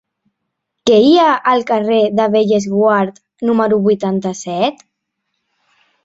Què 0.89 0.95
hi 1.07 1.11
ha 1.23 1.33
al 1.49 1.65
carrer 1.71 1.99
de 2.19 2.25
Bellesguard 2.35 3.19
número 3.49 3.77
vuitanta-set? 3.89 4.81